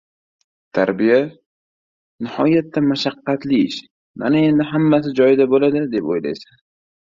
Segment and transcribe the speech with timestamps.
[0.77, 1.19] Tarbiya…
[1.25, 3.79] nihoyatda mashaqqatli ish.
[4.25, 6.61] Mana endi hammasi joyida bo‘ladi, deb o‘ylaysan!